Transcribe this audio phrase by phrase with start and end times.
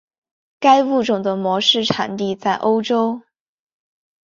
[0.59, 3.21] 该物种的模式产地在欧洲。